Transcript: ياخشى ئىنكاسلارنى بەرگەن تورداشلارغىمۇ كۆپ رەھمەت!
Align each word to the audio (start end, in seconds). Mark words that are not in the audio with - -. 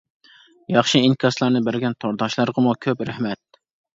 ياخشى 0.75 1.01
ئىنكاسلارنى 1.07 1.61
بەرگەن 1.67 1.97
تورداشلارغىمۇ 2.05 2.75
كۆپ 2.87 3.07
رەھمەت! 3.13 3.61